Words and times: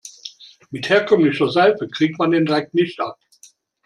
Mit 0.71 0.89
herkömmlicher 0.89 1.51
Seife 1.51 1.87
kriegt 1.87 2.17
man 2.17 2.31
den 2.31 2.47
Dreck 2.47 2.73
nicht 2.73 2.99
ab. 2.99 3.19